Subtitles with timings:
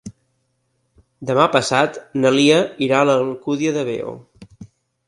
[1.31, 4.21] Demà passat na Lia irà a l'Alcúdia de Veo.